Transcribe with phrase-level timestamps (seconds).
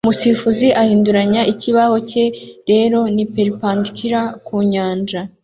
[0.05, 2.25] Umusifuzi ahinduranya ikibaho cye
[2.69, 5.19] rero ni perpendicular ku nyanja